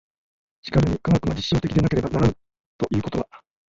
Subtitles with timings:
[0.63, 2.33] しかるに科学が実証的でなければならぬ
[2.75, 3.27] ということは、